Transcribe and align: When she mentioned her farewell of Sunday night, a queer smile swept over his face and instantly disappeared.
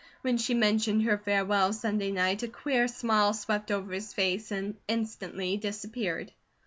When 0.21 0.37
she 0.39 0.55
mentioned 0.55 1.03
her 1.03 1.19
farewell 1.19 1.67
of 1.67 1.75
Sunday 1.75 2.09
night, 2.11 2.41
a 2.41 2.47
queer 2.47 2.87
smile 2.87 3.33
swept 3.35 3.69
over 3.69 3.93
his 3.93 4.15
face 4.15 4.49
and 4.49 4.73
instantly 4.87 5.57
disappeared. 5.57 6.31